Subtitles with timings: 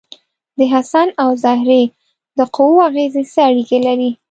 [0.57, 1.83] د حسن او زهرې
[2.37, 4.11] د قوو اغیزې څه اړیکې لري؟